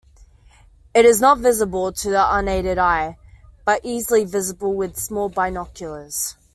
[0.95, 3.19] It is not visible to the unaided eye,
[3.65, 6.35] but easily visible with small binoculars.